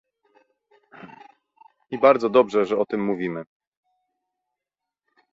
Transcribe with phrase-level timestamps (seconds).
[1.91, 3.43] I bardzo dobrze, że o tym mówimy